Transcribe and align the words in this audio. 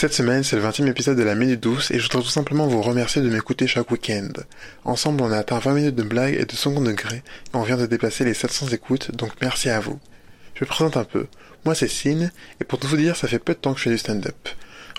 Cette 0.00 0.14
semaine, 0.14 0.44
c'est 0.44 0.54
le 0.54 0.62
20e 0.62 0.86
épisode 0.86 1.18
de 1.18 1.24
la 1.24 1.34
Minute 1.34 1.58
Douce 1.58 1.90
et 1.90 1.98
je 1.98 2.04
voudrais 2.04 2.22
tout 2.22 2.28
simplement 2.28 2.68
vous 2.68 2.82
remercier 2.82 3.20
de 3.20 3.28
m'écouter 3.28 3.66
chaque 3.66 3.90
week-end. 3.90 4.28
Ensemble, 4.84 5.24
on 5.24 5.32
a 5.32 5.38
atteint 5.38 5.58
20 5.58 5.74
minutes 5.74 5.96
de 5.96 6.04
blagues 6.04 6.36
et 6.38 6.44
de 6.44 6.52
second 6.52 6.80
degré 6.80 7.16
et 7.16 7.22
on 7.54 7.64
vient 7.64 7.76
de 7.76 7.84
dépasser 7.84 8.24
les 8.24 8.32
700 8.32 8.68
écoutes, 8.68 9.10
donc 9.10 9.32
merci 9.42 9.70
à 9.70 9.80
vous. 9.80 9.98
Je 10.54 10.62
me 10.62 10.68
présente 10.68 10.96
un 10.96 11.02
peu. 11.02 11.26
Moi, 11.64 11.74
c'est 11.74 11.88
Sin 11.88 12.30
et 12.60 12.64
pour 12.64 12.78
tout 12.78 12.86
vous 12.86 12.96
dire, 12.96 13.16
ça 13.16 13.26
fait 13.26 13.40
peu 13.40 13.54
de 13.54 13.58
temps 13.58 13.72
que 13.72 13.80
je 13.80 13.84
fais 13.86 13.90
du 13.90 13.98
stand-up. 13.98 14.48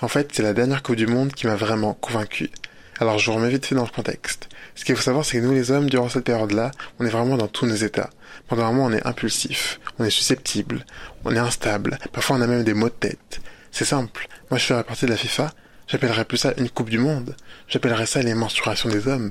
En 0.02 0.08
fait, 0.08 0.32
c'est 0.34 0.42
la 0.42 0.52
dernière 0.52 0.82
Coupe 0.82 0.96
du 0.96 1.06
Monde 1.06 1.32
qui 1.32 1.46
m'a 1.46 1.56
vraiment 1.56 1.94
convaincu. 1.94 2.50
Alors, 2.98 3.18
je 3.18 3.24
vous 3.24 3.38
remets 3.38 3.48
vite 3.48 3.64
fait 3.64 3.74
dans 3.74 3.84
le 3.84 3.88
contexte. 3.88 4.50
Ce 4.74 4.84
qu'il 4.84 4.96
faut 4.96 5.02
savoir, 5.02 5.24
c'est 5.24 5.38
que 5.38 5.46
nous, 5.46 5.54
les 5.54 5.70
hommes, 5.70 5.88
durant 5.88 6.10
cette 6.10 6.24
période-là, 6.24 6.72
on 6.98 7.06
est 7.06 7.10
vraiment 7.10 7.38
dans 7.38 7.48
tous 7.48 7.64
nos 7.64 7.74
états. 7.74 8.10
Pendant 8.48 8.66
un 8.66 8.72
mois, 8.72 8.84
on 8.84 8.92
est 8.92 9.06
impulsif, 9.06 9.80
on 9.98 10.04
est 10.04 10.10
susceptible, 10.10 10.84
on 11.24 11.34
est 11.34 11.38
instable, 11.38 11.98
parfois 12.12 12.36
on 12.36 12.42
a 12.42 12.46
même 12.46 12.64
des 12.64 12.74
maux 12.74 12.90
de 12.90 12.94
tête. 12.94 13.40
C'est 13.70 13.84
simple. 13.84 14.19
Moi, 14.50 14.58
je 14.58 14.64
ferais 14.64 14.82
partie 14.82 15.04
de 15.04 15.10
la 15.10 15.16
FIFA. 15.16 15.52
J'appellerais 15.86 16.24
plus 16.24 16.38
ça 16.38 16.52
une 16.56 16.68
Coupe 16.68 16.90
du 16.90 16.98
Monde. 16.98 17.36
J'appellerais 17.68 18.06
ça 18.06 18.20
les 18.20 18.34
menstruations 18.34 18.88
des 18.88 19.06
hommes. 19.06 19.30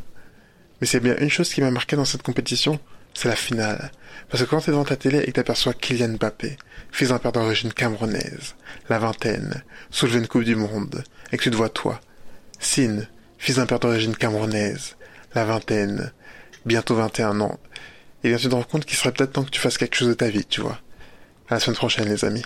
Mais 0.79 0.87
c'est 0.87 1.01
bien 1.01 1.17
une 1.17 1.29
chose 1.29 1.53
qui 1.53 1.59
m'a 1.59 1.71
marqué 1.71 1.97
dans 1.97 2.05
cette 2.05 2.23
compétition, 2.23 2.79
c'est 3.13 3.27
la 3.27 3.35
finale. 3.35 3.91
Parce 4.29 4.41
que 4.41 4.49
quand 4.49 4.61
t'es 4.61 4.71
devant 4.71 4.85
ta 4.85 4.95
télé 4.95 5.19
et 5.19 5.25
que 5.25 5.31
t'aperçois 5.31 5.73
Kylian 5.73 6.13
Mbappé, 6.13 6.55
fils 6.93 7.09
d'un 7.09 7.19
père 7.19 7.33
d'origine 7.33 7.73
camerounaise, 7.73 8.55
la 8.87 8.97
vingtaine, 8.97 9.61
soulever 9.91 10.19
une 10.19 10.27
Coupe 10.27 10.45
du 10.45 10.55
Monde, 10.55 11.03
et 11.33 11.37
que 11.37 11.43
tu 11.43 11.51
te 11.51 11.57
vois 11.57 11.67
toi, 11.67 11.99
Sin, 12.61 13.05
fils 13.37 13.57
d'un 13.57 13.65
père 13.65 13.79
d'origine 13.79 14.15
camerounaise, 14.15 14.95
la 15.35 15.43
vingtaine, 15.43 16.13
bientôt 16.65 16.95
21 16.95 17.41
ans, 17.41 17.59
et 18.23 18.29
bien 18.29 18.37
tu 18.37 18.47
te 18.47 18.55
rends 18.55 18.63
compte 18.63 18.85
qu'il 18.85 18.97
serait 18.97 19.11
peut-être 19.11 19.33
temps 19.33 19.43
que 19.43 19.49
tu 19.49 19.59
fasses 19.59 19.77
quelque 19.77 19.97
chose 19.97 20.07
de 20.07 20.13
ta 20.13 20.29
vie, 20.29 20.45
tu 20.45 20.61
vois. 20.61 20.79
À 21.49 21.55
la 21.55 21.59
semaine 21.59 21.75
prochaine, 21.75 22.07
les 22.07 22.23
amis. 22.23 22.45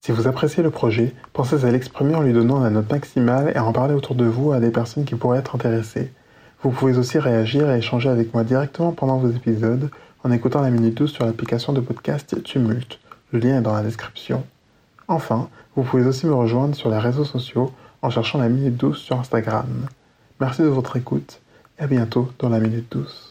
Si 0.00 0.12
vous 0.12 0.26
appréciez 0.26 0.62
le 0.62 0.70
projet, 0.70 1.14
pensez 1.34 1.66
à 1.66 1.70
l'exprimer 1.70 2.14
en 2.14 2.22
lui 2.22 2.32
donnant 2.32 2.60
la 2.60 2.70
note 2.70 2.90
maximale 2.90 3.52
et 3.54 3.56
à 3.56 3.64
en 3.64 3.72
parler 3.72 3.92
autour 3.92 4.14
de 4.14 4.24
vous 4.24 4.52
à 4.52 4.60
des 4.60 4.70
personnes 4.70 5.04
qui 5.04 5.14
pourraient 5.14 5.40
être 5.40 5.54
intéressées. 5.54 6.10
Vous 6.62 6.70
pouvez 6.70 6.96
aussi 6.96 7.18
réagir 7.18 7.70
et 7.70 7.78
échanger 7.78 8.08
avec 8.08 8.32
moi 8.32 8.44
directement 8.44 8.92
pendant 8.92 9.18
vos 9.18 9.30
épisodes 9.30 9.90
en 10.24 10.30
écoutant 10.30 10.62
la 10.62 10.70
Minute 10.70 10.94
12 10.94 11.12
sur 11.12 11.26
l'application 11.26 11.74
de 11.74 11.80
podcast 11.80 12.42
Tumult. 12.42 12.98
Le 13.32 13.38
lien 13.38 13.58
est 13.58 13.62
dans 13.62 13.74
la 13.74 13.82
description. 13.82 14.44
Enfin, 15.06 15.50
vous 15.76 15.82
pouvez 15.82 16.06
aussi 16.06 16.26
me 16.26 16.34
rejoindre 16.34 16.74
sur 16.74 16.88
les 16.90 16.98
réseaux 16.98 17.26
sociaux 17.26 17.72
en 18.00 18.08
cherchant 18.08 18.38
la 18.38 18.48
Minute 18.48 18.76
12 18.78 18.96
sur 18.96 19.20
Instagram. 19.20 19.86
Merci 20.40 20.62
de 20.62 20.68
votre 20.68 20.96
écoute 20.96 21.42
et 21.78 21.82
à 21.82 21.86
bientôt 21.86 22.30
dans 22.38 22.48
la 22.48 22.60
Minute 22.60 22.90
12. 22.90 23.30